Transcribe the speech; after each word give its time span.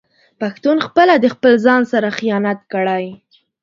پښتون 0.41 0.77
خپله 0.87 1.13
د 1.19 1.25
خپل 1.35 1.53
ځان 1.65 1.81
سره 1.91 2.07
خيانت 2.19 2.59
کړي 2.73 3.05